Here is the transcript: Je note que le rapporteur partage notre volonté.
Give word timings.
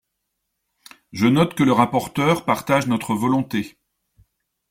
Je 1.13 1.27
note 1.27 1.53
que 1.53 1.61
le 1.61 1.73
rapporteur 1.73 2.43
partage 2.43 2.87
notre 2.87 3.13
volonté. 3.13 3.77